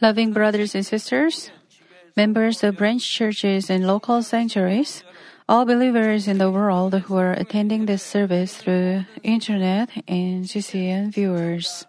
[0.00, 1.50] Loving brothers and sisters,
[2.16, 5.04] members of branch churches and local sanctuaries,
[5.48, 11.86] all believers in the world who are attending this service through internet and GCN viewers.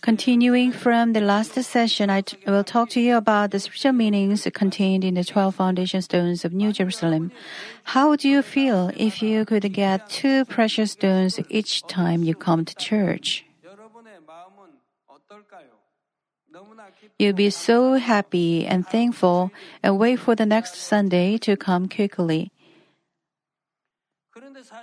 [0.00, 4.46] Continuing from the last session, I t- will talk to you about the spiritual meanings
[4.54, 7.32] contained in the 12 foundation stones of New Jerusalem.
[7.84, 12.64] How would you feel if you could get two precious stones each time you come
[12.64, 13.44] to church?
[17.18, 19.50] You'll be so happy and thankful
[19.82, 22.52] and wait for the next Sunday to come quickly.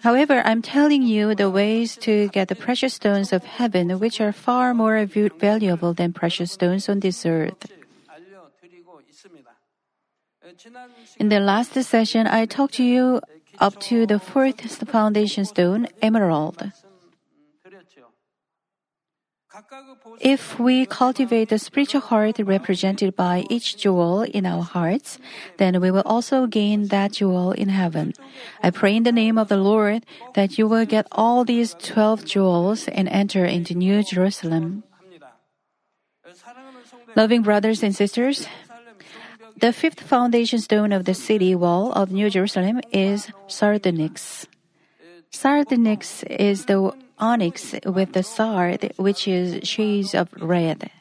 [0.01, 4.31] However, I'm telling you the ways to get the precious stones of heaven, which are
[4.31, 7.71] far more valuable than precious stones on this earth.
[11.19, 13.21] In the last session, I talked to you
[13.59, 16.71] up to the fourth foundation stone, emerald.
[20.19, 25.19] If we cultivate the spiritual heart represented by each jewel in our hearts,
[25.57, 28.13] then we will also gain that jewel in heaven.
[28.63, 32.25] I pray in the name of the Lord that you will get all these 12
[32.25, 34.83] jewels and enter into New Jerusalem.
[37.15, 38.47] Loving brothers and sisters,
[39.57, 44.47] the fifth foundation stone of the city wall of New Jerusalem is sardonyx.
[45.29, 46.93] Sardonyx is the
[47.23, 50.91] onyx with the sard, which is shades of red.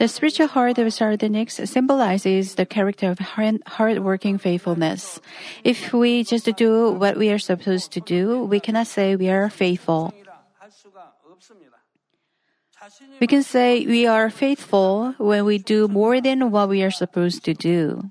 [0.00, 5.20] The spiritual heart of sardonyx symbolizes the character of hard-working faithfulness.
[5.62, 9.52] If we just do what we are supposed to do, we cannot say we are
[9.52, 10.16] faithful.
[13.20, 17.44] We can say we are faithful when we do more than what we are supposed
[17.44, 18.10] to do.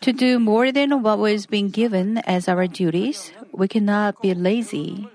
[0.00, 5.06] To do more than what was being given as our duties, we cannot be lazy.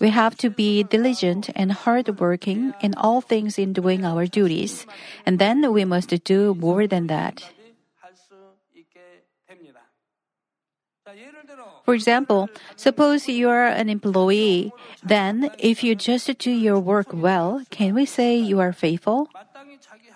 [0.00, 4.86] We have to be diligent and hardworking in all things in doing our duties,
[5.26, 7.44] and then we must do more than that.
[11.84, 14.72] For example, suppose you are an employee,
[15.02, 19.28] then if you just do your work well, can we say you are faithful?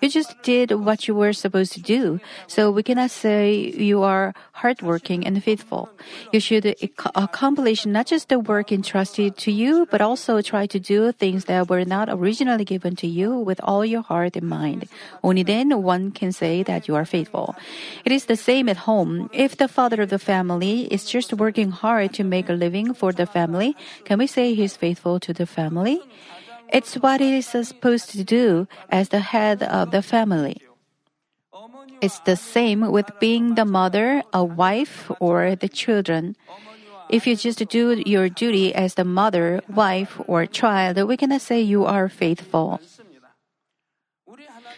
[0.03, 4.35] You just did what you were supposed to do, so we cannot say you are
[4.51, 5.87] hardworking and faithful.
[6.33, 6.75] You should
[7.15, 11.69] accomplish not just the work entrusted to you, but also try to do things that
[11.69, 14.89] were not originally given to you with all your heart and mind.
[15.23, 17.55] Only then one can say that you are faithful.
[18.03, 19.29] It is the same at home.
[19.31, 23.13] If the father of the family is just working hard to make a living for
[23.13, 26.01] the family, can we say he is faithful to the family?
[26.69, 30.61] It's what it is supposed to do as the head of the family.
[32.01, 36.35] It's the same with being the mother, a wife, or the children.
[37.09, 41.61] If you just do your duty as the mother, wife, or child, we cannot say
[41.61, 42.81] you are faithful.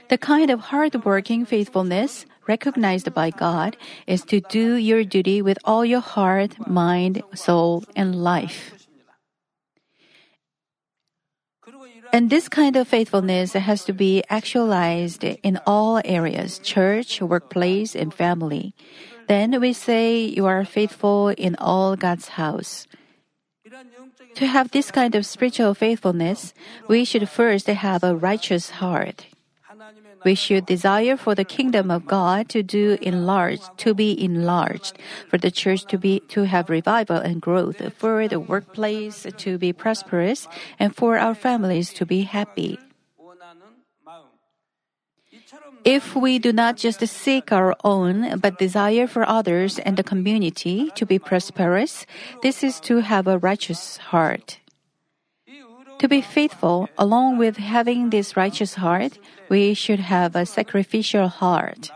[0.09, 5.83] The kind of hard-working faithfulness recognized by God is to do your duty with all
[5.85, 8.84] your heart, mind, soul, and life.
[12.15, 18.13] And this kind of faithfulness has to be actualized in all areas church, workplace, and
[18.13, 18.73] family.
[19.27, 22.87] Then we say you are faithful in all God's house.
[24.35, 26.53] To have this kind of spiritual faithfulness,
[26.87, 29.27] we should first have a righteous heart
[30.25, 34.97] we should desire for the kingdom of God to do enlarged, to be enlarged,
[35.29, 39.71] for the church to be to have revival and growth, for the workplace to be
[39.71, 40.49] prosperous,
[40.79, 42.79] and for our families to be happy.
[45.85, 50.89] If we do not just seek our own, but desire for others and the community
[50.95, 52.07] to be prosperous,
[52.41, 54.57] this is to have a righteous heart.
[55.99, 59.17] To be faithful, along with having this righteous heart,
[59.49, 61.91] we should have a sacrificial heart.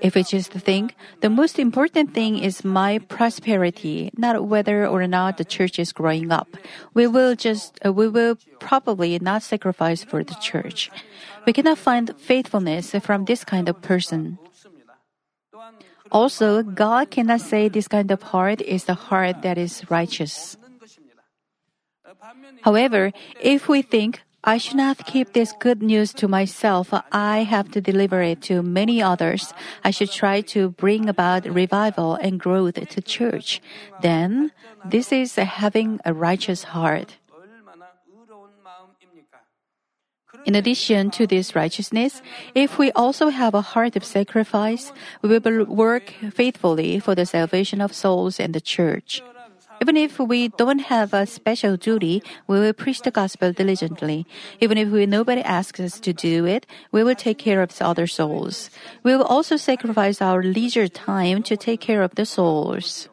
[0.00, 5.36] If we just think the most important thing is my prosperity, not whether or not
[5.36, 6.48] the church is growing up,
[6.92, 10.90] we will just uh, we will probably not sacrifice for the church.
[11.46, 14.38] We cannot find faithfulness from this kind of person.
[16.10, 20.56] Also, God cannot say this kind of heart is the heart that is righteous.
[22.62, 26.92] However, if we think I should not keep this good news to myself.
[27.12, 29.54] I have to deliver it to many others.
[29.84, 33.62] I should try to bring about revival and growth to church.
[34.02, 34.50] Then,
[34.84, 37.18] this is having a righteous heart.
[40.44, 42.20] In addition to this righteousness,
[42.52, 44.90] if we also have a heart of sacrifice,
[45.22, 49.22] we will work faithfully for the salvation of souls and the church.
[49.82, 54.24] Even if we don't have a special duty, we will preach the gospel diligently.
[54.60, 58.06] Even if we, nobody asks us to do it, we will take care of other
[58.06, 58.70] souls.
[59.02, 63.08] We will also sacrifice our leisure time to take care of the souls.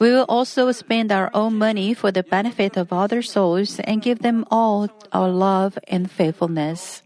[0.00, 4.20] We will also spend our own money for the benefit of other souls and give
[4.20, 7.02] them all our love and faithfulness.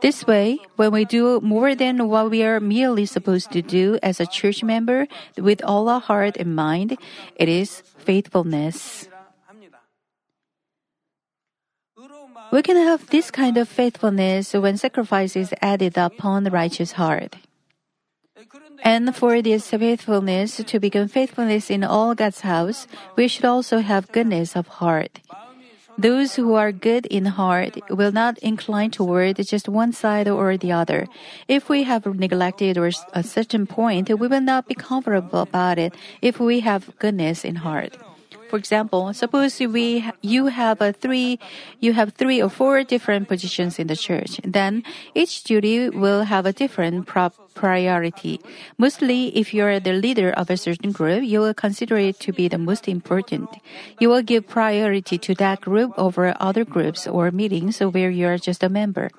[0.00, 4.18] This way, when we do more than what we are merely supposed to do as
[4.18, 5.06] a church member
[5.36, 6.96] with all our heart and mind,
[7.36, 9.08] it is faithfulness.
[12.50, 17.36] We can have this kind of faithfulness when sacrifice is added upon the righteous heart.
[18.82, 24.10] And for this faithfulness to become faithfulness in all God's house, we should also have
[24.10, 25.20] goodness of heart.
[26.00, 30.72] Those who are good in heart will not incline toward just one side or the
[30.72, 31.08] other.
[31.46, 35.92] If we have neglected or a certain point, we will not be comfortable about it
[36.22, 37.98] if we have goodness in heart.
[38.50, 41.38] For example, suppose we you have a three
[41.78, 44.42] you have three or four different positions in the church.
[44.42, 44.82] Then
[45.14, 48.40] each duty will have a different priority.
[48.76, 52.32] Mostly, if you are the leader of a certain group, you will consider it to
[52.32, 53.46] be the most important.
[54.00, 58.38] You will give priority to that group over other groups or meetings where you are
[58.38, 59.14] just a member.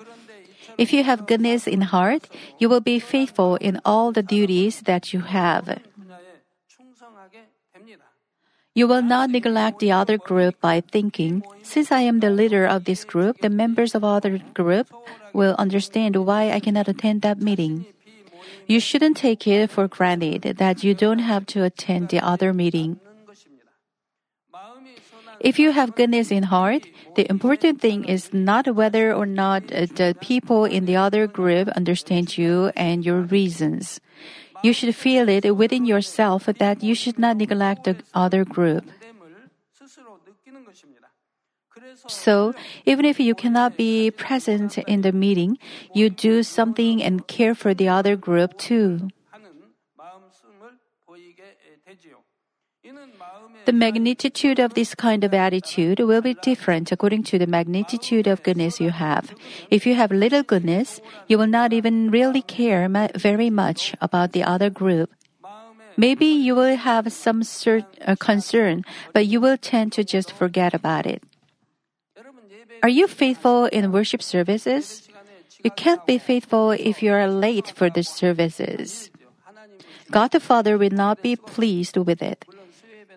[0.76, 2.28] If you have goodness in heart,
[2.58, 5.80] you will be faithful in all the duties that you have.
[8.74, 12.84] You will not neglect the other group by thinking, since I am the leader of
[12.84, 14.88] this group, the members of other group
[15.34, 17.84] will understand why I cannot attend that meeting.
[18.66, 22.98] You shouldn't take it for granted that you don't have to attend the other meeting.
[25.40, 26.86] If you have goodness in heart,
[27.16, 31.68] the important thing is not whether or not uh, the people in the other group
[31.70, 34.00] understand you and your reasons.
[34.62, 38.84] You should feel it within yourself that you should not neglect the other group.
[42.08, 42.54] So,
[42.86, 45.58] even if you cannot be present in the meeting,
[45.94, 49.08] you do something and care for the other group too.
[53.64, 58.42] The magnitude of this kind of attitude will be different according to the magnitude of
[58.42, 59.34] goodness you have.
[59.70, 64.42] If you have little goodness, you will not even really care very much about the
[64.42, 65.10] other group.
[65.96, 70.74] Maybe you will have some of uh, concern, but you will tend to just forget
[70.74, 71.22] about it.
[72.82, 75.08] Are you faithful in worship services?
[75.62, 79.10] You can't be faithful if you are late for the services.
[80.10, 82.44] God the Father will not be pleased with it.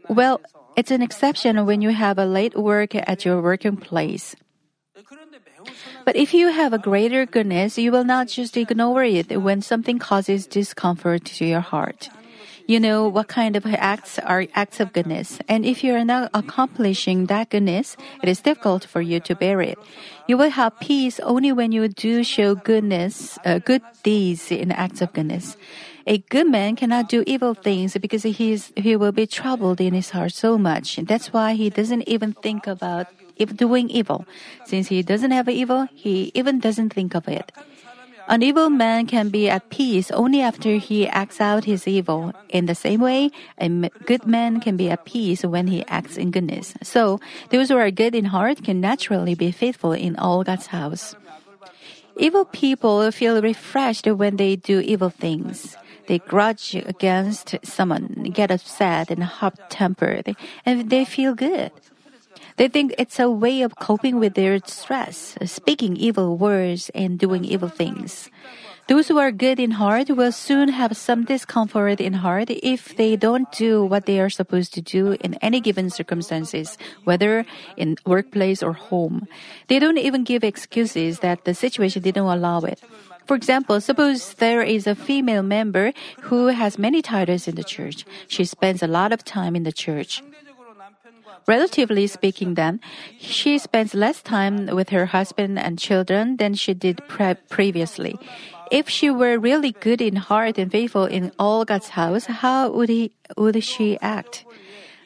[0.09, 0.41] Well,
[0.75, 4.35] it's an exception when you have a late work at your working place.
[6.05, 9.99] But if you have a greater goodness, you will not just ignore it when something
[9.99, 12.09] causes discomfort to your heart.
[12.67, 16.31] You know what kind of acts are acts of goodness, and if you are not
[16.33, 19.77] accomplishing that goodness, it is difficult for you to bear it.
[20.27, 25.01] You will have peace only when you do show goodness, uh, good deeds in acts
[25.01, 25.57] of goodness.
[26.07, 29.93] A good man cannot do evil things because he is, he will be troubled in
[29.93, 30.97] his heart so much.
[30.97, 33.07] That's why he doesn't even think about
[33.55, 34.25] doing evil.
[34.65, 37.51] Since he doesn't have evil, he even doesn't think of it.
[38.27, 42.33] An evil man can be at peace only after he acts out his evil.
[42.49, 43.69] In the same way, a
[44.05, 46.73] good man can be at peace when he acts in goodness.
[46.81, 51.15] So, those who are good in heart can naturally be faithful in all God's house.
[52.17, 55.77] Evil people feel refreshed when they do evil things.
[56.07, 60.35] They grudge against someone, get upset and hot tempered,
[60.65, 61.71] and they feel good.
[62.57, 67.43] They think it's a way of coping with their stress, speaking evil words and doing
[67.43, 68.29] evil things.
[68.87, 73.15] Those who are good in heart will soon have some discomfort in heart if they
[73.15, 77.45] don't do what they are supposed to do in any given circumstances, whether
[77.77, 79.27] in workplace or home.
[79.67, 82.79] They don't even give excuses that the situation didn't allow it.
[83.25, 88.05] For example, suppose there is a female member who has many titles in the church.
[88.27, 90.21] She spends a lot of time in the church.
[91.47, 92.79] Relatively speaking, then,
[93.19, 98.17] she spends less time with her husband and children than she did pre- previously.
[98.71, 102.89] If she were really good in heart and faithful in all God's house, how would
[102.89, 104.45] he, would she act?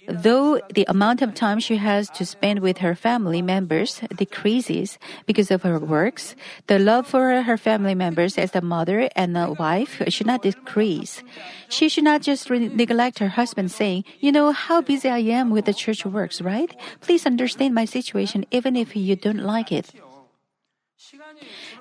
[0.10, 4.98] Though the amount of time she has to spend with her family members decreases
[5.28, 6.36] because of her works,
[6.66, 11.22] the love for her family members as a mother and a wife should not decrease.
[11.70, 15.52] She should not just re- neglect her husband saying, you know how busy I am
[15.52, 16.76] with the church works, right?
[17.02, 19.94] Please understand my situation even if you don't like it.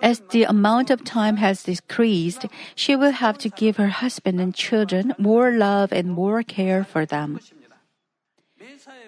[0.02, 2.44] As the amount of time has decreased,
[2.75, 7.06] she will have to give her husband and children more love and more care for
[7.06, 7.40] them.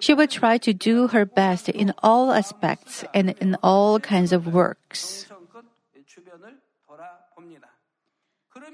[0.00, 4.52] She will try to do her best in all aspects and in all kinds of
[4.52, 5.26] works.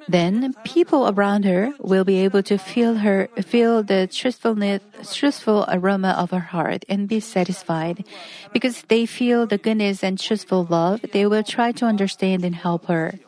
[0.08, 4.82] Then people around her will be able to feel her feel the truthfulness
[5.14, 8.04] truthful aroma of her heart and be satisfied.
[8.52, 12.86] Because they feel the goodness and truthful love, they will try to understand and help
[12.86, 13.18] her.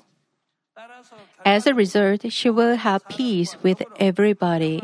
[1.45, 4.83] As a result, she will have peace with everybody.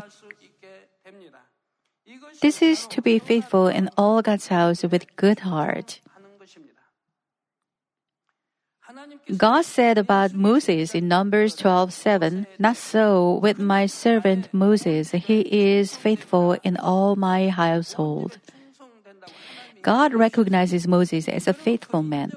[2.45, 5.99] This is to be faithful in all God's house with good heart.
[9.35, 15.97] God said about Moses in Numbers 12:7, "Not so with my servant Moses; he is
[15.97, 18.37] faithful in all my household."
[19.81, 22.29] God recognizes Moses as a faithful man.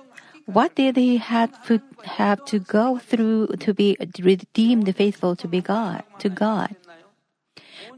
[0.49, 1.85] What did he have to,
[2.17, 6.73] have to go through to be redeemed faithful to be God, to God?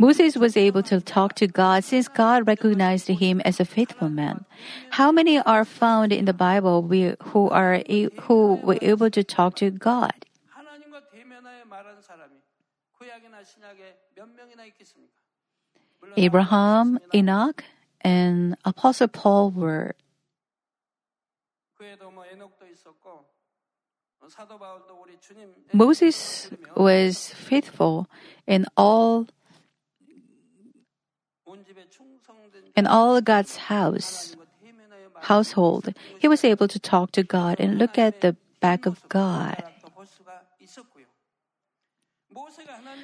[0.00, 4.46] Moses was able to talk to God since God recognized him as a faithful man.
[4.96, 7.84] How many are found in the Bible who are
[8.24, 10.24] who were able to talk to God?
[16.16, 17.64] Abraham, Enoch,
[18.00, 19.94] and Apostle Paul were.
[25.74, 28.08] Moses was faithful
[28.46, 29.26] in all
[32.80, 34.32] in all God's house
[35.28, 38.32] household, he was able to talk to God and look at the
[38.64, 39.60] back of God.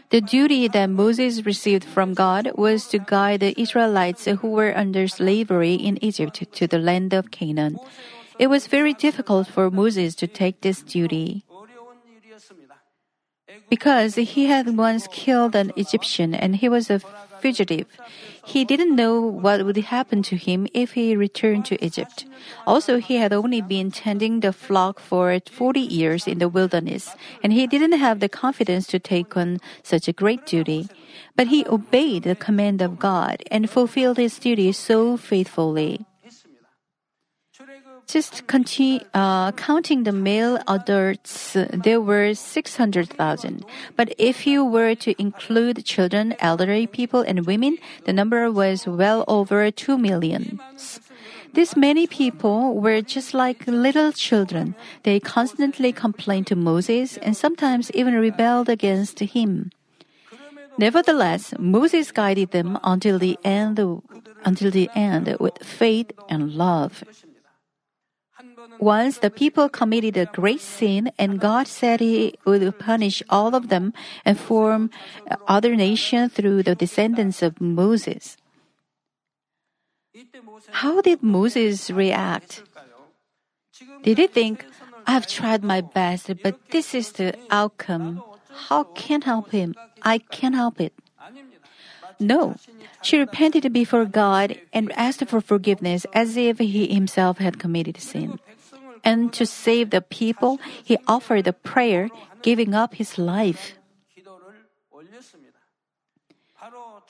[0.09, 5.05] The duty that Moses received from God was to guide the Israelites who were under
[5.09, 7.77] slavery in Egypt to the land of Canaan.
[8.41, 11.45] It was very difficult for Moses to take this duty.
[13.69, 17.01] Because he had once killed an Egyptian and he was a
[17.41, 17.87] fugitive.
[18.45, 22.27] He didn't know what would happen to him if he returned to Egypt.
[22.67, 27.11] Also, he had only been tending the flock for 40 years in the wilderness,
[27.43, 30.89] and he didn't have the confidence to take on such a great duty.
[31.35, 36.07] But he obeyed the command of God and fulfilled his duty so faithfully.
[38.07, 43.65] Just continue, uh, counting the male adults, there were 600,000.
[43.97, 49.25] But if you were to include children, elderly people, and women, the number was well
[49.27, 50.61] over 2 million.
[51.53, 54.77] These many people were just like little children.
[55.03, 59.71] They constantly complained to Moses and sometimes even rebelled against him.
[60.79, 63.81] Nevertheless, Moses guided them until the end,
[64.45, 67.03] until the end with faith and love.
[68.79, 73.69] Once the people committed a great sin and God said he would punish all of
[73.69, 73.93] them
[74.25, 74.91] and form
[75.49, 78.37] other nations through the descendants of Moses.
[80.71, 82.63] How did Moses react?
[84.03, 84.65] Did he think,
[85.07, 88.23] I've tried my best, but this is the outcome.
[88.69, 89.75] How can help him?
[90.03, 90.95] I can't help it.
[92.19, 92.57] No.
[93.03, 98.39] She repented before God and asked for forgiveness as if he himself had committed sin.
[99.05, 102.11] And to save the people, he offered a prayer,
[102.43, 103.79] giving up his life.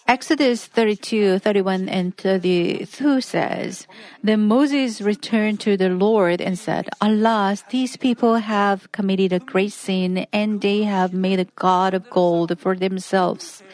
[0.07, 3.89] Exodus 32, 31 and 32 says,
[4.23, 9.73] Then Moses returned to the Lord and said, Alas, these people have committed a great
[9.73, 13.65] sin and they have made a god of gold for themselves.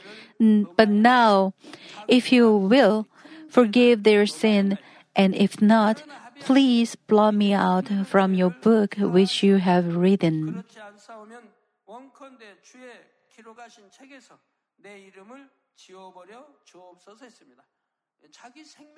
[0.77, 1.55] But now,
[2.09, 3.07] if you will,
[3.49, 4.79] forgive their sin,
[5.15, 6.03] and if not,
[6.43, 10.65] Please blot me out from your book which you have written.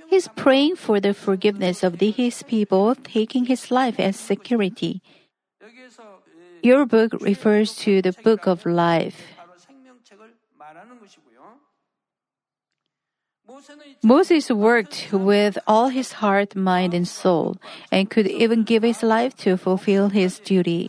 [0.09, 5.03] He's praying for the forgiveness of the, his people, taking his life as security.
[6.63, 9.34] Your book refers to the book of life.
[14.03, 17.57] Moses worked with all his heart, mind, and soul,
[17.91, 20.89] and could even give his life to fulfill his duty.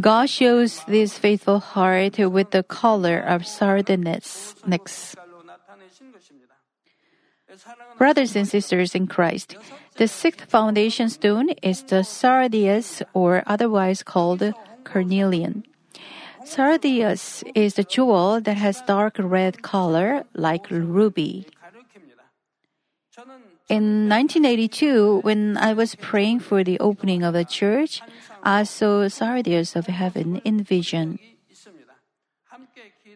[0.00, 4.54] God shows this faithful heart with the color of sardonyx.
[7.96, 9.56] Brothers and sisters in Christ,
[9.96, 14.52] the sixth foundation stone is the sardius, or otherwise called
[14.84, 15.64] carnelian.
[16.46, 21.46] Sardius is the jewel that has dark red color like ruby.
[23.68, 28.00] In 1982, when I was praying for the opening of a church,
[28.44, 31.18] I saw Sardius of heaven in vision.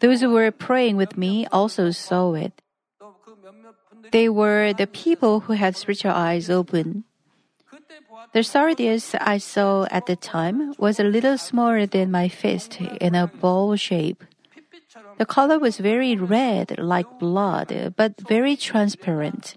[0.01, 2.61] Those who were praying with me also saw it.
[4.11, 7.05] They were the people who had spiritual eyes open.
[8.33, 13.15] The sardius I saw at the time was a little smaller than my fist in
[13.15, 14.25] a bowl shape.
[15.19, 19.57] The color was very red, like blood, but very transparent.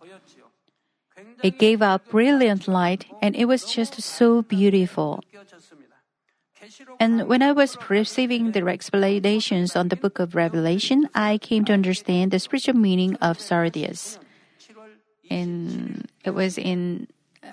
[1.41, 5.23] It gave out brilliant light and it was just so beautiful.
[6.99, 11.73] And when I was receiving the explanations on the book of Revelation, I came to
[11.73, 14.19] understand the spiritual meaning of sardius.
[15.29, 17.07] In, it was in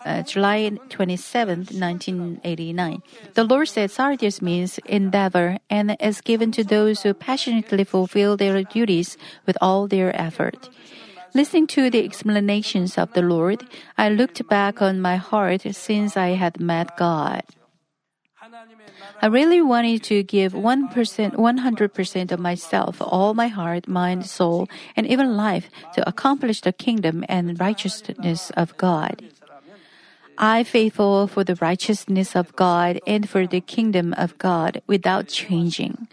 [0.04, 3.02] uh, July 27th, 1989.
[3.34, 8.62] The Lord said sardius means endeavor and is given to those who passionately fulfill their
[8.62, 9.16] duties
[9.46, 10.68] with all their effort.
[11.32, 13.64] Listening to the explanations of the Lord,
[13.96, 17.42] I looked back on my heart since I had met God.
[19.22, 25.06] I really wanted to give 1%, 100% of myself, all my heart, mind, soul, and
[25.06, 29.22] even life to accomplish the kingdom and righteousness of God.
[30.40, 36.08] I faithful for the righteousness of God and for the kingdom of God without changing.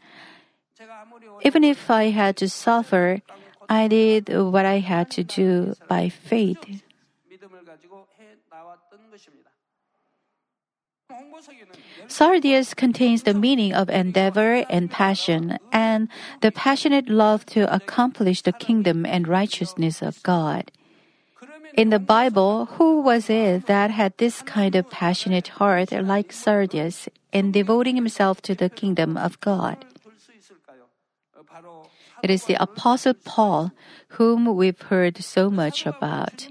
[1.43, 3.21] Even if I had to suffer,
[3.69, 6.59] I did what I had to do by faith.
[12.07, 16.09] Sardius contains the meaning of endeavor and passion and
[16.41, 20.71] the passionate love to accomplish the kingdom and righteousness of God.
[21.73, 27.07] In the Bible, who was it that had this kind of passionate heart like Sardius
[27.31, 29.85] in devoting himself to the kingdom of God?
[32.23, 33.71] It is the Apostle Paul,
[34.17, 36.47] whom we've heard so much about.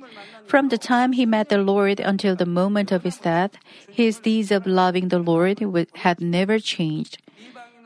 [0.46, 3.52] From the time he met the Lord until the moment of his death,
[3.90, 5.58] his deeds of loving the Lord
[5.94, 7.18] had never changed.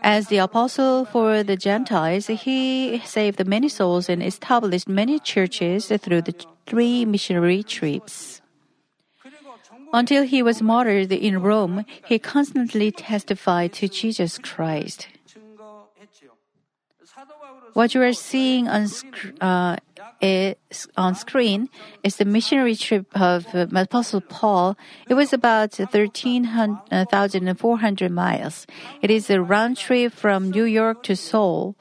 [0.03, 6.23] As the apostle for the Gentiles, he saved many souls and established many churches through
[6.23, 6.35] the
[6.71, 8.41] three missionary trips.
[9.93, 15.09] Until he was martyred in Rome, he constantly testified to Jesus Christ.
[17.75, 19.77] What you are seeing on, sc- uh,
[20.97, 21.69] on screen
[22.03, 24.77] is the missionary trip of uh, Apostle Paul.
[25.09, 28.67] It was about 13,400 miles.
[29.03, 31.77] It is a round trip from New York to Seoul.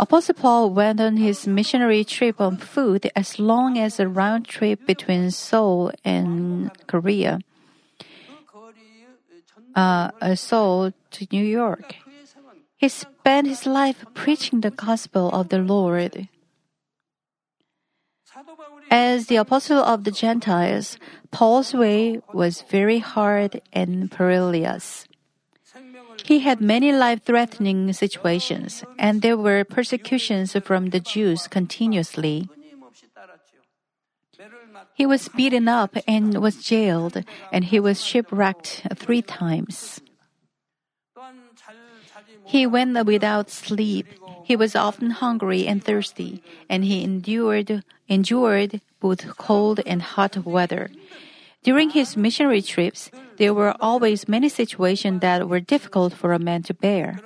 [0.00, 4.86] Apostle Paul went on his missionary trip on foot as long as a round trip
[4.86, 7.40] between Seoul and Korea.
[9.74, 11.96] Uh, Seoul to New York.
[12.78, 16.28] He spent his life preaching the gospel of the Lord.
[18.90, 20.96] As the apostle of the Gentiles,
[21.30, 25.04] Paul's way was very hard and perilous.
[26.24, 32.48] He had many life threatening situations, and there were persecutions from the Jews continuously.
[34.94, 40.00] He was beaten up and was jailed, and he was shipwrecked three times.
[42.44, 44.06] He went without sleep.
[44.44, 50.90] He was often hungry and thirsty, and he endured endured both cold and hot weather.
[51.62, 56.62] During his missionary trips, there were always many situations that were difficult for a man
[56.64, 57.20] to bear.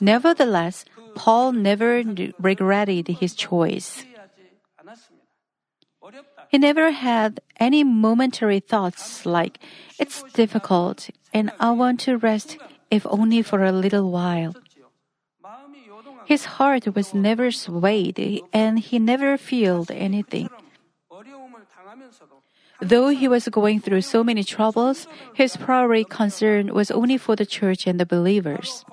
[0.00, 0.84] Nevertheless,
[1.14, 2.02] Paul never
[2.38, 4.04] regretted his choice.
[6.50, 9.58] He never had any momentary thoughts like,
[9.98, 12.58] it's difficult and I want to rest
[12.90, 14.54] if only for a little while.
[16.26, 18.18] His heart was never swayed
[18.52, 20.48] and he never felt anything.
[22.84, 27.46] Though he was going through so many troubles, his primary concern was only for the
[27.46, 28.84] church and the believers.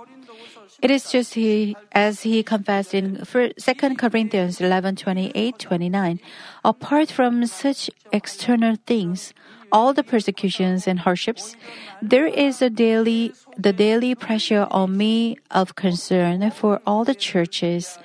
[0.81, 3.51] It is just he, as he confessed in 2
[3.99, 6.19] Corinthians 11, 28, 29.
[6.63, 9.33] Apart from such external things,
[9.73, 11.57] all the persecutions and hardships,
[12.01, 17.99] there is a daily, the daily pressure on me of concern for all the churches.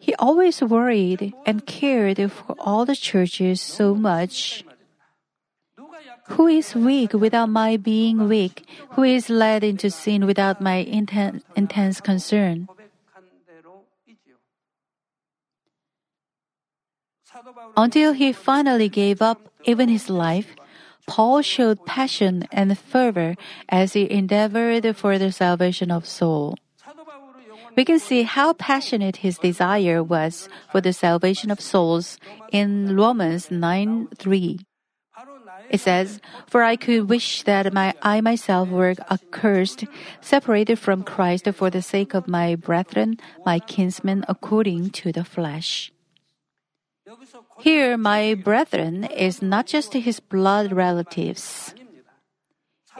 [0.00, 4.64] He always worried and cared for all the churches so much.
[6.34, 8.64] Who is weak without my being weak?
[8.96, 12.66] Who is led into sin without my intense, intense concern?
[17.76, 20.56] Until he finally gave up even his life,
[21.06, 23.36] Paul showed passion and fervor
[23.68, 26.56] as he endeavored for the salvation of soul.
[27.76, 32.18] We can see how passionate his desire was for the salvation of souls
[32.52, 34.58] in Romans 9 3.
[35.70, 39.84] It says, For I could wish that my, I myself were accursed,
[40.20, 45.92] separated from Christ for the sake of my brethren, my kinsmen according to the flesh.
[47.60, 51.74] Here, my brethren is not just his blood relatives.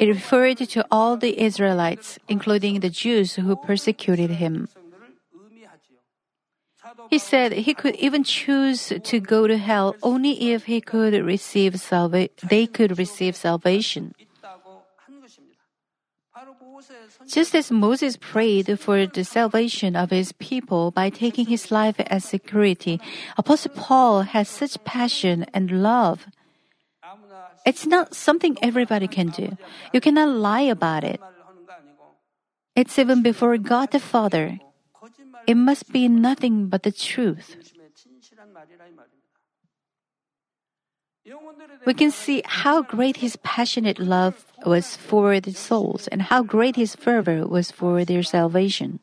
[0.00, 4.66] It referred to all the Israelites, including the Jews who persecuted him.
[7.10, 11.78] He said he could even choose to go to hell only if he could receive
[11.78, 14.14] salva- they could receive salvation.
[17.28, 22.24] Just as Moses prayed for the salvation of his people by taking his life as
[22.24, 22.98] security,
[23.36, 26.26] Apostle Paul has such passion and love.
[27.66, 29.56] It's not something everybody can do.
[29.92, 31.20] You cannot lie about it.
[32.76, 34.58] It's even before God the Father.
[35.46, 37.56] It must be nothing but the truth.
[41.86, 46.76] We can see how great his passionate love was for the souls and how great
[46.76, 49.00] his fervor was for their salvation.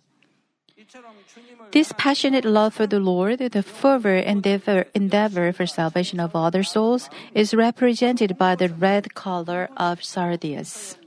[1.71, 7.09] This passionate love for the Lord, the fervor endeavor, endeavor for salvation of other souls,
[7.33, 10.97] is represented by the red color of sardius.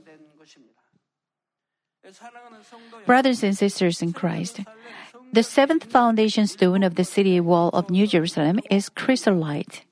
[3.05, 4.61] Brothers and sisters in Christ,
[5.33, 9.83] the seventh foundation stone of the city wall of New Jerusalem is chrysolite.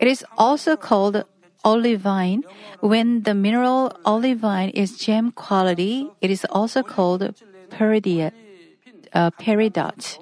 [0.00, 1.24] It is also called
[1.64, 2.44] olivine.
[2.80, 7.34] When the mineral olivine is gem quality, it is also called
[7.70, 8.32] peridot.
[9.12, 10.18] Uh, peridot.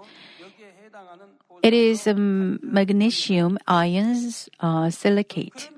[1.62, 5.70] It is um, magnesium iron uh, silicate.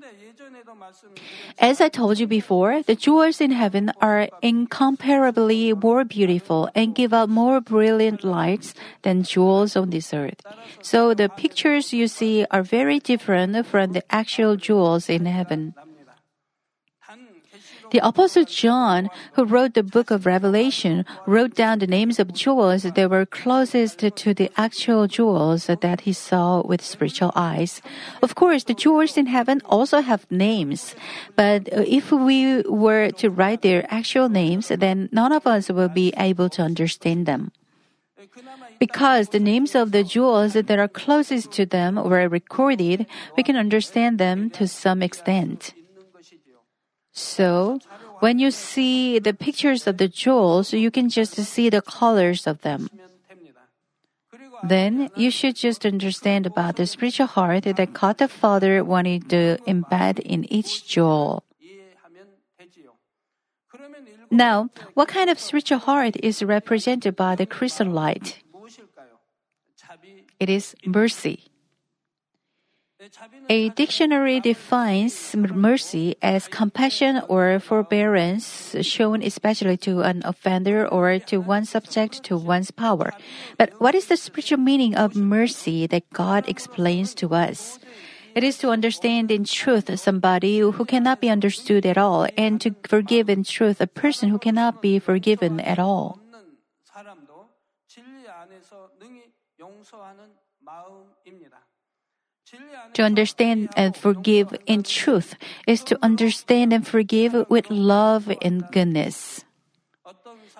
[1.57, 7.13] As I told you before, the jewels in heaven are incomparably more beautiful and give
[7.13, 10.41] out more brilliant lights than jewels on this earth.
[10.81, 15.73] So the pictures you see are very different from the actual jewels in heaven.
[17.91, 22.83] The Apostle John, who wrote the book of Revelation, wrote down the names of jewels
[22.83, 27.81] that were closest to the actual jewels that he saw with spiritual eyes.
[28.21, 30.95] Of course, the jewels in heaven also have names,
[31.35, 36.13] but if we were to write their actual names, then none of us will be
[36.17, 37.51] able to understand them.
[38.79, 43.55] Because the names of the jewels that are closest to them were recorded, we can
[43.55, 45.73] understand them to some extent.
[47.19, 47.79] So,
[48.19, 52.61] when you see the pictures of the jewels, you can just see the colors of
[52.61, 52.89] them.
[54.63, 59.57] Then you should just understand about the spiritual heart that God the Father wanted to
[59.67, 61.43] embed in each jewel.
[64.31, 68.39] Now, what kind of spiritual heart is represented by the chrysolite?
[70.39, 71.48] It is mercy.
[73.47, 81.37] A dictionary defines mercy as compassion or forbearance shown especially to an offender or to
[81.39, 83.13] one subject to one's power.
[83.57, 87.79] But what is the spiritual meaning of mercy that God explains to us?
[88.35, 92.75] It is to understand in truth somebody who cannot be understood at all and to
[92.83, 96.19] forgive in truth a person who cannot be forgiven at all.
[102.93, 105.35] To understand and forgive in truth
[105.67, 109.45] is to understand and forgive with love and goodness.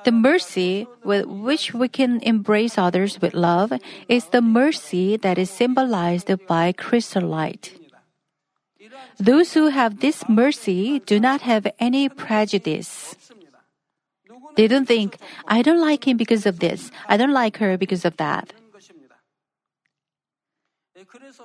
[0.05, 3.73] The mercy with which we can embrace others with love
[4.07, 7.75] is the mercy that is symbolized by chrysolite.
[9.19, 13.15] Those who have this mercy do not have any prejudice.
[14.55, 18.05] They don't think, I don't like him because of this, I don't like her because
[18.05, 18.53] of that.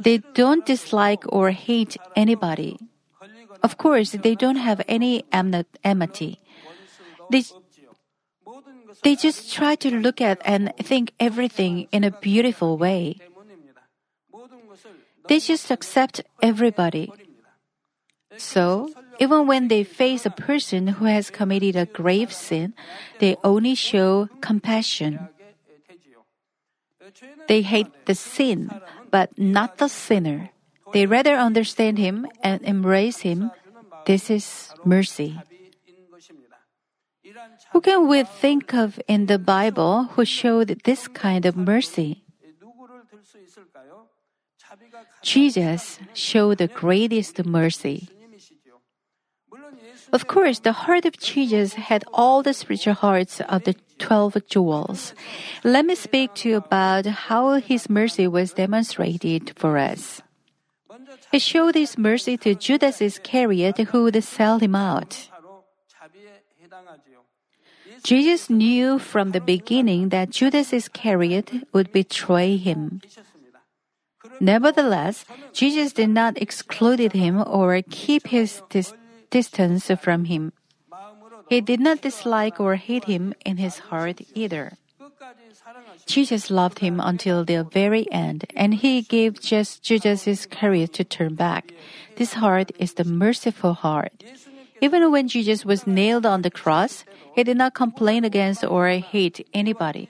[0.00, 2.78] They don't dislike or hate anybody.
[3.62, 6.40] Of course, they don't have any enmity.
[7.30, 7.44] They,
[9.02, 13.16] they just try to look at and think everything in a beautiful way.
[15.28, 17.12] They just accept everybody.
[18.36, 18.90] So,
[19.20, 22.74] even when they face a person who has committed a grave sin,
[23.20, 25.28] they only show compassion.
[27.48, 28.70] They hate the sin,
[29.14, 30.50] but not the sinner.
[30.90, 33.54] They rather understand him and embrace him.
[34.10, 35.38] This is mercy.
[37.70, 42.26] Who can we think of in the Bible who showed this kind of mercy?
[45.22, 48.10] Jesus showed the greatest mercy.
[50.10, 55.14] Of course, the heart of Jesus had all the spiritual hearts of the 12 jewels.
[55.62, 60.22] Let me speak to you about how his mercy was demonstrated for us.
[61.32, 65.28] He showed his mercy to Judas Iscariot who would sell him out.
[68.02, 73.00] Jesus knew from the beginning that Judas Iscariot would betray him.
[74.40, 78.94] Nevertheless, Jesus did not exclude him or keep his dis-
[79.30, 80.52] distance from him.
[81.48, 84.72] He did not dislike or hate him in his heart either.
[86.06, 91.34] Jesus loved him until the very end, and he gave just Judas Iscariot to turn
[91.34, 91.72] back.
[92.16, 94.24] This heart is the merciful heart.
[94.80, 97.04] Even when Jesus was nailed on the cross,
[97.34, 100.08] he did not complain against or hate anybody.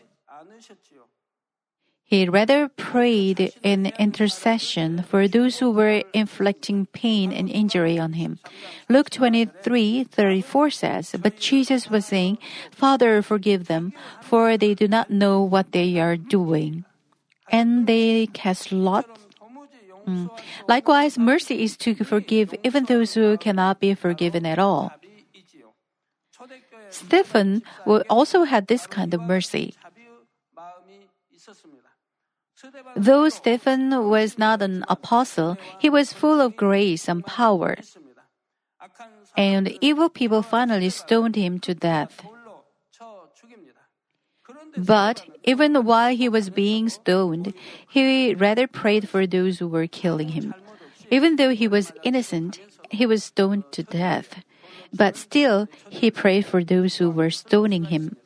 [2.15, 8.39] He rather prayed in intercession for those who were inflicting pain and injury on him.
[8.89, 12.39] Luke 23, 34 says, But Jesus was saying,
[12.71, 16.85] Father, forgive them, for they do not know what they are doing.
[17.51, 19.11] And they cast lots
[20.07, 20.29] Mm.
[20.69, 24.93] Likewise, mercy is to forgive even those who cannot be forgiven at all.
[26.91, 27.63] Stephen
[28.11, 29.73] also had this kind of mercy.
[32.97, 37.77] Though Stephen was not an apostle, he was full of grace and power.
[39.37, 42.25] And evil people finally stoned him to death.
[44.77, 47.55] But even while he was being stoned,
[47.89, 50.55] he rather prayed for those who were killing him.
[51.11, 52.61] Even though he was innocent,
[52.91, 54.43] he was stoned to death.
[54.93, 58.17] But still, he prayed for those who were stoning him.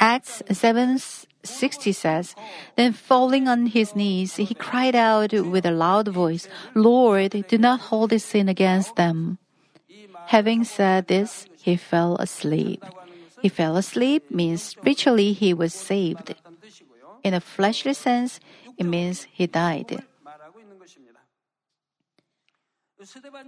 [0.00, 0.98] Acts 7
[1.44, 2.34] 60 says,
[2.76, 7.80] Then falling on his knees, he cried out with a loud voice, Lord, do not
[7.80, 9.38] hold this sin against them.
[10.26, 12.84] Having said this, he fell asleep.
[13.40, 16.34] He fell asleep means spiritually he was saved.
[17.22, 18.40] In a fleshly sense,
[18.76, 20.04] it means he died.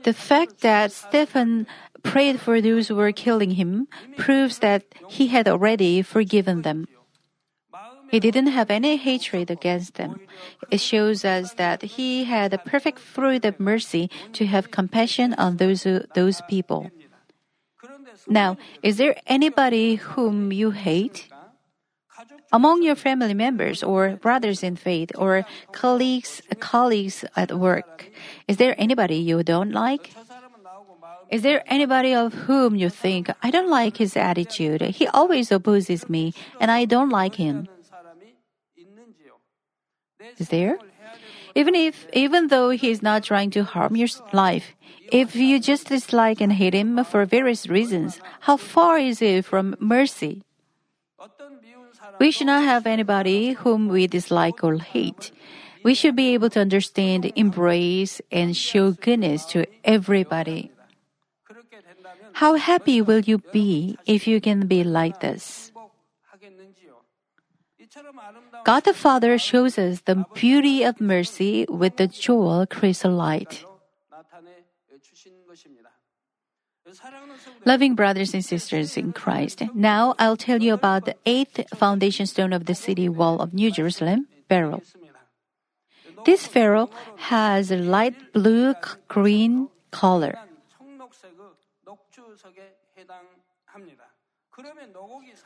[0.03, 1.67] The fact that Stephen
[2.03, 6.87] prayed for those who were killing him proves that he had already forgiven them.
[8.11, 10.21] He didn't have any hatred against them.
[10.71, 15.59] It shows us that he had a perfect fruit of mercy to have compassion on
[15.59, 16.91] those, those people.
[18.27, 21.30] Now, is there anybody whom you hate?
[22.53, 28.11] Among your family members or brothers in faith or colleagues, colleagues at work,
[28.49, 30.11] is there anybody you don't like?
[31.31, 36.11] Is there anybody of whom you think, I don't like his attitude, he always opposes
[36.11, 37.69] me, and I don't like him?
[40.39, 40.77] Is there?
[41.55, 44.75] Even if, even though he is not trying to harm your life,
[45.13, 49.77] if you just dislike and hate him for various reasons, how far is it from
[49.79, 50.43] mercy?
[52.19, 55.33] We should not have anybody whom we dislike or hate.
[55.83, 60.71] We should be able to understand, embrace, and show goodness to everybody.
[62.35, 65.73] How happy will you be if you can be like this?
[68.65, 73.65] God the Father shows us the beauty of mercy with the jewel chrysolite.
[77.65, 82.53] Loving brothers and sisters in Christ, now I'll tell you about the eighth foundation stone
[82.53, 84.83] of the city wall of New Jerusalem, beryl.
[86.25, 86.91] This beryl
[87.33, 88.75] has a light blue
[89.09, 90.37] green color.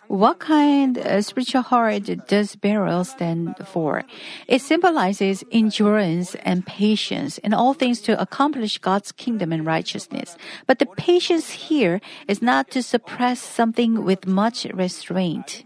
[0.09, 4.05] What kind of spiritual heart does beryl stand for?
[4.47, 10.37] It symbolizes endurance and patience in all things to accomplish God's kingdom and righteousness.
[10.67, 15.65] But the patience here is not to suppress something with much restraint.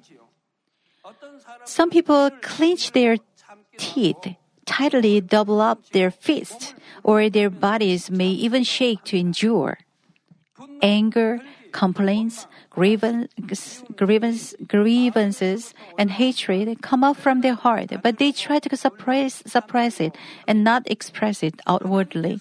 [1.65, 3.19] Some people clench their
[3.77, 9.79] teeth, tightly double up their fists, or their bodies may even shake to endure.
[10.83, 11.41] Anger,
[11.73, 12.47] complaints,
[12.79, 19.43] grievance, grievance, grievances, and hatred come up from their heart, but they try to suppress,
[19.47, 20.15] suppress it
[20.47, 22.39] and not express it outwardly.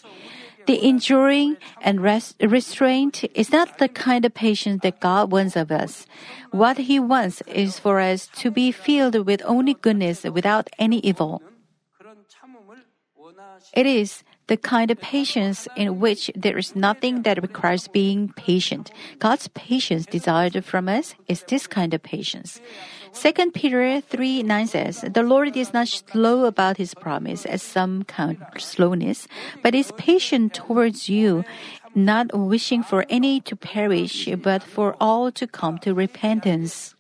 [0.68, 5.72] The enduring and rest, restraint is not the kind of patience that God wants of
[5.72, 6.06] us.
[6.52, 11.42] What He wants is for us to be filled with only goodness without any evil.
[13.74, 18.92] It is the kind of patience in which there is nothing that requires being patient.
[19.20, 22.60] God's patience desired from us is this kind of patience.
[23.14, 28.04] 2 Peter 3 9 says, The Lord is not slow about his promise, as some
[28.04, 29.28] count slowness,
[29.64, 31.44] but is patient towards you,
[31.96, 36.96] not wishing for any to perish, but for all to come to repentance.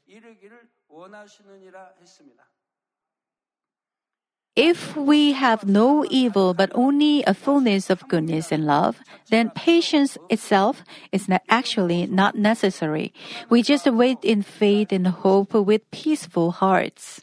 [4.58, 8.98] If we have no evil but only a fullness of goodness and love,
[9.30, 13.14] then patience itself is not actually not necessary.
[13.52, 17.22] We just wait in faith and hope with peaceful hearts.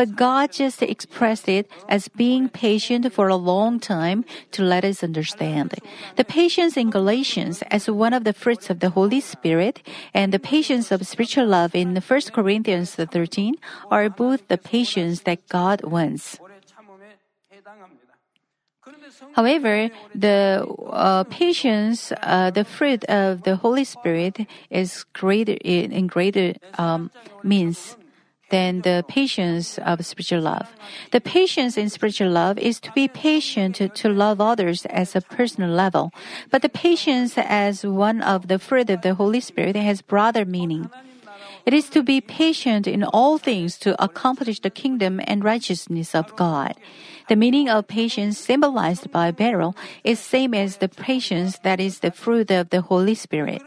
[0.00, 5.04] But God just expressed it as being patient for a long time to let us
[5.04, 5.76] understand.
[6.16, 9.84] The patience in Galatians as one of the fruits of the Holy Spirit
[10.14, 13.56] and the patience of spiritual love in 1 Corinthians 13
[13.90, 16.40] are both the patience that God wants.
[19.36, 26.06] However, the uh, patience, uh, the fruit of the Holy Spirit, is greater in, in
[26.06, 27.10] greater um,
[27.44, 27.99] means
[28.50, 30.68] than the patience of spiritual love.
[31.10, 35.70] The patience in spiritual love is to be patient to, love others as a personal
[35.70, 36.12] level,
[36.50, 40.90] but the patience as one of the fruit of the Holy Spirit has broader meaning.
[41.66, 46.34] It is to be patient in all things to accomplish the kingdom and righteousness of
[46.36, 46.74] God.
[47.28, 52.10] The meaning of patience symbolized by beryl is same as the patience that is the
[52.10, 53.62] fruit of the Holy Spirit.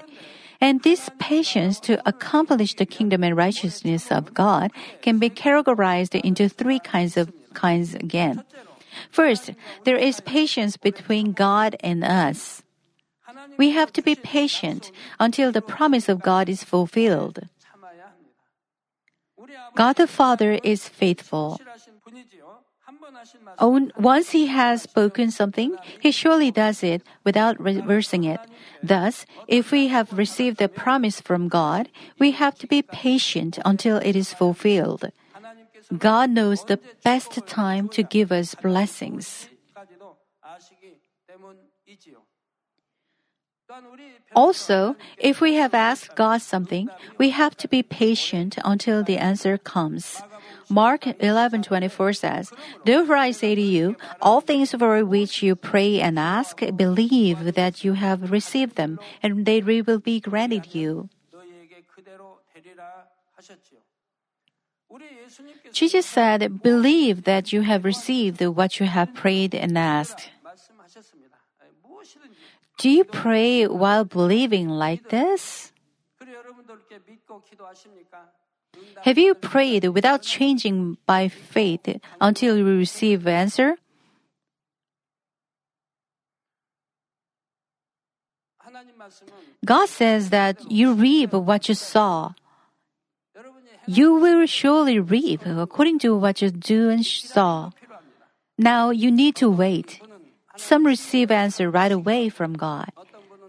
[0.64, 4.72] And this patience to accomplish the kingdom and righteousness of God
[5.02, 8.48] can be categorized into three kinds of kinds again.
[9.12, 9.52] First,
[9.84, 12.64] there is patience between God and us.
[13.58, 17.44] We have to be patient until the promise of God is fulfilled.
[19.76, 21.60] God the Father is faithful
[23.98, 28.40] once he has spoken something, he surely does it without reversing it.
[28.82, 31.90] Thus, if we have received a promise from God,
[32.20, 35.12] we have to be patient until it is fulfilled.
[35.98, 39.50] God knows the best time to give us blessings.
[44.36, 49.58] Also, if we have asked God something, we have to be patient until the answer
[49.58, 50.22] comes.
[50.74, 52.50] Mark 11:24 says,
[52.82, 53.94] "Therefore I say to you,
[54.26, 59.46] all things for which you pray and ask, believe that you have received them, and
[59.46, 61.14] they will be granted you."
[65.74, 70.34] Jesus said, "Believe that you have received what you have prayed and asked."
[72.82, 75.70] Do you pray while believing like this?
[79.04, 81.88] Have you prayed without changing by faith
[82.22, 83.76] until you receive answer?
[89.66, 92.34] God says that you reap what you sow.
[93.86, 97.72] You will surely reap according to what you do and sow.
[98.58, 100.00] Now you need to wait.
[100.56, 102.90] Some receive answer right away from God.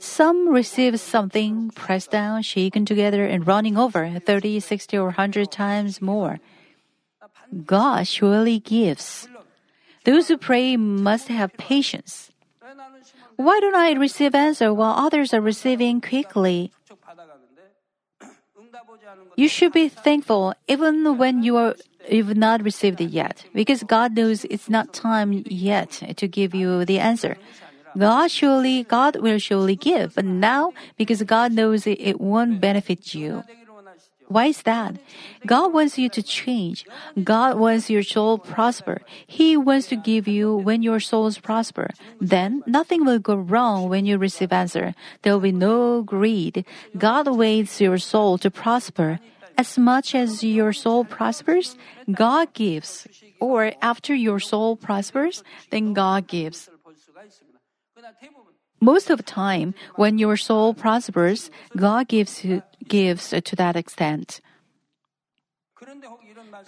[0.04, 6.02] Some receive something pressed down, shaken together, and running over 30, 60, or 100 times
[6.02, 6.40] more.
[7.64, 9.26] God surely gives.
[10.04, 12.30] Those who pray must have patience.
[13.36, 16.70] Why don't I receive answer while others are receiving quickly?
[19.36, 21.74] You should be thankful even when you are
[22.10, 26.84] you've not received it yet, because God knows it's not time yet to give you
[26.84, 27.38] the answer.
[27.96, 33.14] God surely, God will surely give, but now, because God knows it, it won't benefit
[33.14, 33.44] you.
[34.28, 34.96] Why is that?
[35.46, 36.86] God wants you to change.
[37.22, 39.02] God wants your soul prosper.
[39.26, 41.90] He wants to give you when your souls prosper.
[42.20, 44.94] Then nothing will go wrong when you receive answer.
[45.22, 46.64] There will be no greed.
[46.96, 49.20] God waits your soul to prosper.
[49.56, 51.76] As much as your soul prospers,
[52.10, 53.06] God gives.
[53.40, 56.70] Or after your soul prospers, then God gives.
[58.84, 62.44] Most of the time, when your soul prospers, God gives,
[62.84, 64.44] gives to that extent.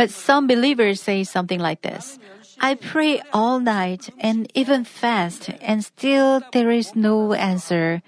[0.01, 2.19] But some believers say something like this
[2.59, 8.01] I pray all night and even fast, and still there is no answer.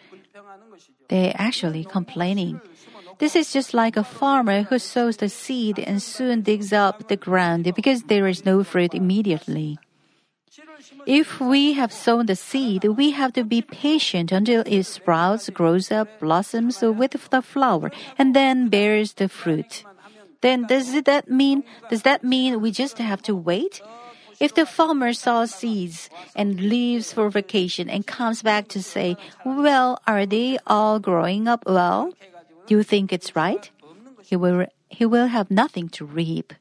[1.12, 2.60] They're actually complaining.
[3.18, 7.16] This is just like a farmer who sows the seed and soon digs up the
[7.16, 9.76] ground because there is no fruit immediately.
[11.06, 15.90] If we have sown the seed, we have to be patient until it sprouts, grows
[15.90, 19.84] up, blossoms with the flower, and then bears the fruit.
[20.40, 23.80] Then does that mean does that mean we just have to wait?
[24.38, 29.98] If the farmer sows seeds and leaves for vacation and comes back to say, "Well,
[30.06, 32.14] are they all growing up well?"
[32.66, 33.68] Do you think it's right?
[34.22, 36.54] He will he will have nothing to reap.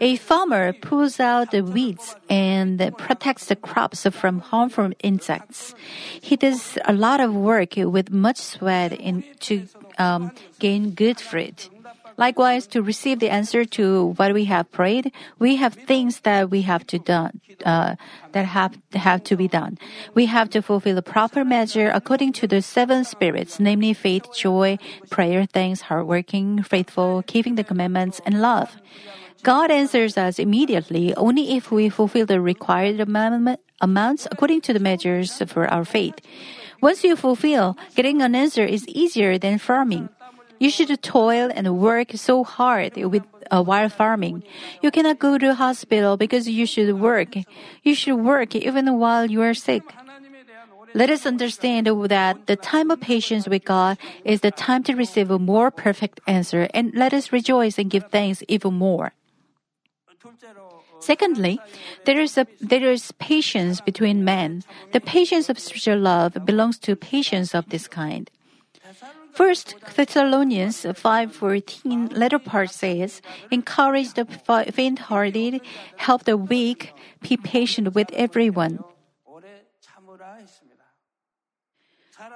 [0.00, 5.74] A farmer pulls out the weeds and protects the crops from harmful insects.
[6.20, 9.66] He does a lot of work with much sweat in, to
[9.98, 11.68] um, gain good fruit.
[12.18, 16.62] Likewise, to receive the answer to what we have prayed, we have things that we
[16.62, 17.94] have to done, uh,
[18.32, 19.78] that have have to be done.
[20.14, 24.78] We have to fulfill the proper measure according to the seven spirits, namely faith, joy,
[25.10, 28.74] prayer, thanks, hardworking, faithful, keeping the commandments, and love.
[29.42, 33.00] God answers us immediately only if we fulfill the required
[33.80, 36.14] amounts according to the measures for our faith.
[36.80, 40.08] Once you fulfill, getting an answer is easier than farming.
[40.58, 44.42] You should toil and work so hard with uh, while farming.
[44.82, 47.36] You cannot go to hospital because you should work.
[47.82, 49.82] You should work even while you are sick.
[50.94, 55.30] Let us understand that the time of patience with God is the time to receive
[55.30, 59.12] a more perfect answer, and let us rejoice and give thanks even more.
[61.00, 61.60] Secondly,
[62.04, 64.62] there is, a, there is patience between men.
[64.92, 68.30] The patience of spiritual love belongs to patience of this kind.
[69.32, 73.22] First Thessalonians 5:14 letter part says,
[73.52, 75.60] "Encourage the faint-hearted,
[75.96, 76.92] help the weak,
[77.22, 78.82] be patient with everyone."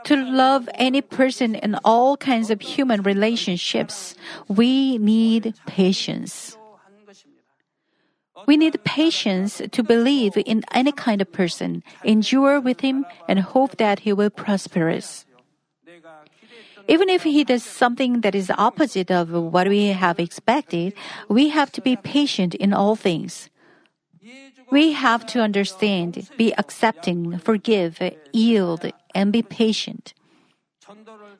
[0.05, 4.15] To love any person in all kinds of human relationships,
[4.47, 6.57] we need patience.
[8.47, 13.77] We need patience to believe in any kind of person, endure with him, and hope
[13.77, 15.25] that he will prosper us.
[16.89, 20.95] Even if he does something that is opposite of what we have expected,
[21.29, 23.49] we have to be patient in all things.
[24.71, 28.01] We have to understand, be accepting, forgive,
[28.33, 30.15] yield, and be patient.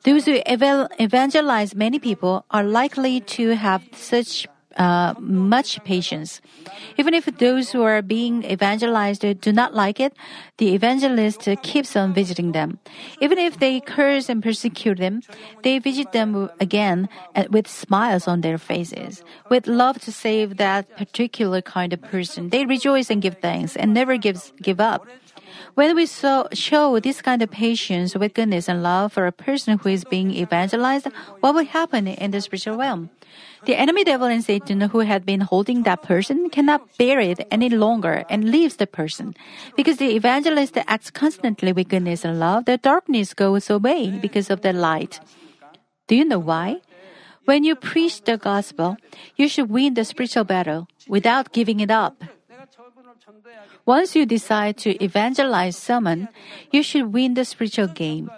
[0.03, 4.47] Those who evangelize many people are likely to have such
[4.77, 6.41] uh, much patience.
[6.97, 10.13] Even if those who are being evangelized do not like it,
[10.57, 12.79] the evangelist keeps on visiting them.
[13.21, 15.21] Even if they curse and persecute them,
[15.63, 17.09] they visit them again
[17.49, 19.23] with smiles on their faces.
[19.49, 23.93] With love to save that particular kind of person, they rejoice and give thanks and
[23.93, 25.05] never gives, give up.
[25.75, 29.77] When we so, show this kind of patience with goodness and love for a person
[29.77, 31.07] who is being evangelized,
[31.39, 33.09] what will happen in the spiritual realm?
[33.65, 37.69] The enemy devil and Satan who had been holding that person cannot bear it any
[37.69, 39.35] longer and leaves the person.
[39.77, 44.61] Because the evangelist acts constantly with goodness and love, the darkness goes away because of
[44.61, 45.19] the light.
[46.07, 46.81] Do you know why?
[47.45, 48.97] When you preach the gospel,
[49.35, 52.21] you should win the spiritual battle without giving it up.
[53.85, 56.29] Once you decide to evangelize someone,
[56.71, 58.31] you should win the spiritual game.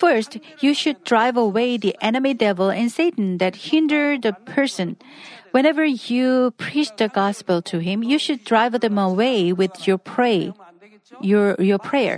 [0.00, 4.96] First, you should drive away the enemy devil and Satan that hinder the person.
[5.52, 10.56] Whenever you preach the gospel to him, you should drive them away with your pray,
[11.20, 12.16] your your prayer.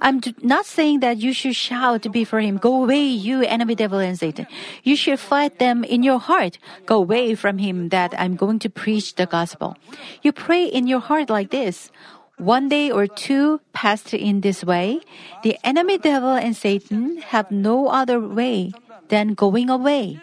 [0.00, 4.16] I'm not saying that you should shout before him, "Go away, you enemy devil and
[4.16, 4.46] Satan."
[4.86, 6.56] You should fight them in your heart.
[6.88, 9.76] Go away from him that I'm going to preach the gospel.
[10.22, 11.92] You pray in your heart like this
[12.38, 15.00] one day or two passed in this way,
[15.42, 18.72] the enemy devil and Satan have no other way
[19.08, 20.18] than going away.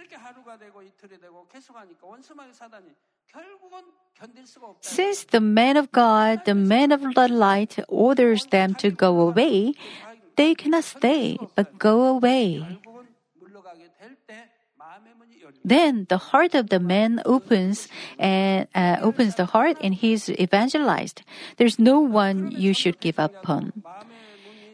[4.81, 9.73] Since the man of God, the man of the light, orders them to go away,
[10.35, 12.79] they cannot stay but go away.
[15.65, 17.89] Then the heart of the man opens
[18.19, 21.23] and uh, opens the heart and he is evangelized.
[21.57, 23.73] There's no one you should give up on.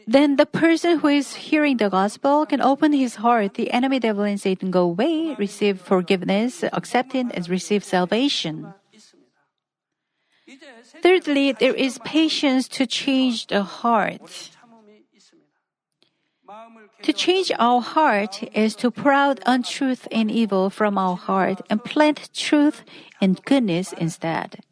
[0.06, 4.24] Then the person who is hearing the gospel can open his heart, the enemy devil
[4.24, 8.74] and Satan go away, receive forgiveness, accepting, and receive salvation.
[11.00, 14.51] Thirdly, there is patience to change the heart.
[17.02, 21.82] To change our heart is to pour out untruth and evil from our heart and
[21.82, 22.84] plant truth
[23.20, 24.62] and goodness instead.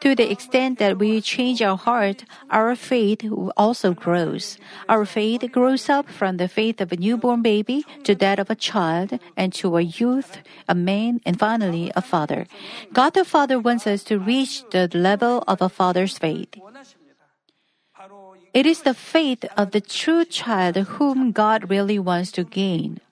[0.00, 3.24] To the extent that we change our heart, our faith
[3.56, 4.58] also grows.
[4.88, 8.54] Our faith grows up from the faith of a newborn baby to that of a
[8.54, 10.38] child and to a youth,
[10.68, 12.46] a man, and finally a father.
[12.92, 16.54] God the Father wants us to reach the level of a father's faith.
[18.56, 23.04] It is the faith of the true child whom God really wants to gain.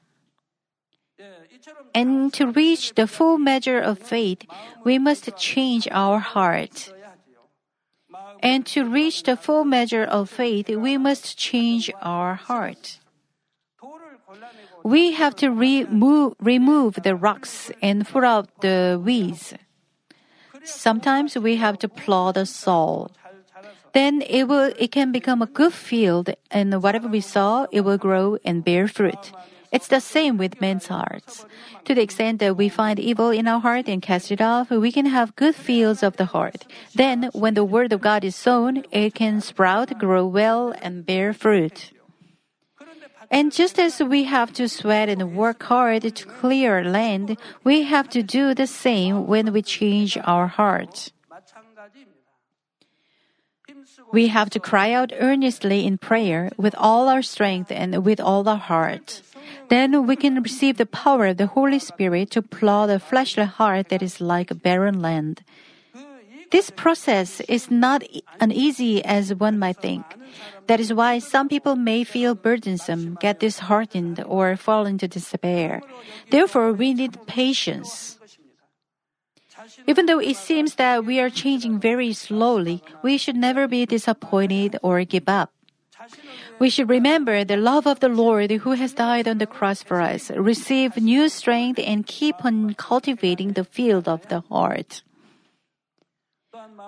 [1.93, 4.49] And to reach the full measure of faith,
[4.85, 6.89] we must change our heart.
[8.41, 13.01] And to reach the full measure of faith, we must change our heart.
[14.83, 19.53] We have to remove, remove the rocks and put out the weeds.
[20.65, 23.13] Sometimes we have to plow the soil
[23.95, 27.99] then it will it can become a good field and whatever we sow it will
[27.99, 29.33] grow and bear fruit.
[29.73, 31.47] It's the same with men's hearts.
[31.87, 34.93] To the extent that we find evil in our heart and cast it off we
[34.93, 36.67] can have good fields of the heart.
[36.95, 41.33] Then when the word of god is sown it can sprout grow well and bear
[41.33, 41.91] fruit.
[43.31, 48.09] And just as we have to sweat and work hard to clear land, we have
[48.11, 51.11] to do the same when we change our hearts.
[54.13, 58.49] We have to cry out earnestly in prayer with all our strength and with all
[58.49, 59.23] our heart.
[59.69, 63.89] Then we can receive the power of the Holy Spirit to plow the fleshly heart
[63.89, 65.43] that is like a barren land.
[66.51, 68.05] This process is not
[68.41, 70.05] uneasy as one might think.
[70.67, 75.83] That is why some people may feel burdensome, get disheartened, or fall into despair.
[76.31, 78.19] Therefore, we need patience.
[79.87, 84.77] Even though it seems that we are changing very slowly, we should never be disappointed
[84.83, 85.53] or give up.
[86.59, 90.01] We should remember the love of the Lord who has died on the cross for
[90.01, 95.04] us, receive new strength, and keep on cultivating the field of the heart.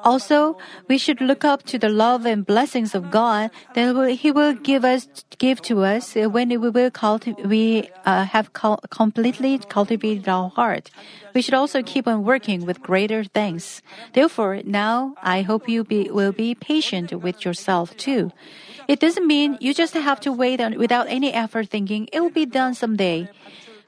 [0.05, 0.57] Also,
[0.89, 4.85] we should look up to the love and blessings of God that He will give
[4.85, 10.51] us, give to us when we will culti- we uh, have co- completely cultivated our
[10.51, 10.91] heart.
[11.35, 13.83] We should also keep on working with greater thanks.
[14.13, 18.33] Therefore, now I hope you be, will be patient with yourself too.
[18.89, 22.31] It doesn't mean you just have to wait on, without any effort thinking it will
[22.31, 23.29] be done someday.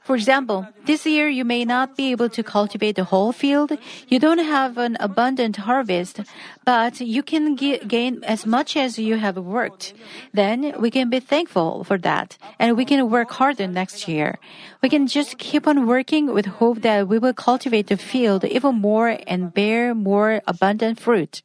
[0.09, 3.77] For example, this year you may not be able to cultivate the whole field.
[4.07, 6.21] You don't have an abundant harvest,
[6.65, 9.93] but you can get, gain as much as you have worked.
[10.33, 14.39] Then we can be thankful for that and we can work harder next year.
[14.81, 18.81] We can just keep on working with hope that we will cultivate the field even
[18.81, 21.43] more and bear more abundant fruit.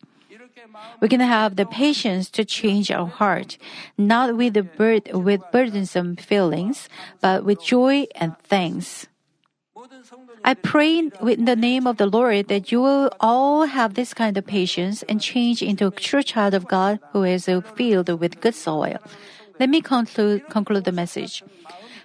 [1.00, 3.58] We can have the patience to change our heart,
[3.98, 6.88] not with bur- with burdensome feelings,
[7.20, 9.06] but with joy and thanks.
[10.44, 14.36] I pray in the name of the Lord that you will all have this kind
[14.36, 18.54] of patience and change into a true child of God who is filled with good
[18.54, 18.98] soil.
[19.58, 21.42] Let me conclude, conclude the message.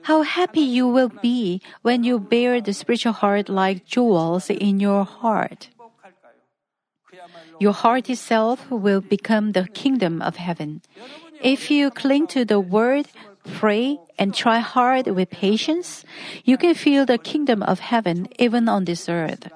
[0.04, 5.04] How happy you will be when you bear the spiritual heart like jewels in your
[5.04, 5.70] heart.
[7.60, 10.82] Your heart itself will become the kingdom of heaven.
[11.42, 13.08] If you cling to the word,
[13.46, 16.04] pray, and try hard with patience,
[16.44, 19.52] you can feel the kingdom of heaven even on this earth.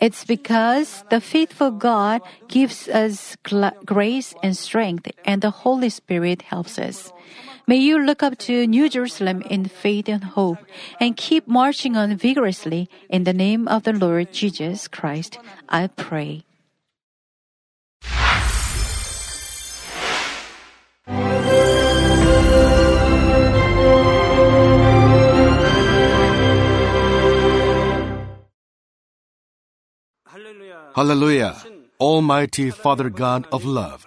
[0.00, 3.36] It's because the faithful God gives us
[3.84, 7.12] grace and strength, and the Holy Spirit helps us.
[7.68, 10.56] May you look up to New Jerusalem in faith and hope
[10.98, 15.38] and keep marching on vigorously in the name of the Lord Jesus Christ.
[15.68, 16.44] I pray.
[30.96, 31.54] Hallelujah.
[32.00, 34.06] Almighty Father God of love.